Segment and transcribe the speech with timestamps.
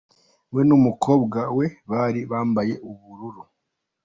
[0.53, 3.41] We n'umukobwa we bari bambaye ubururu.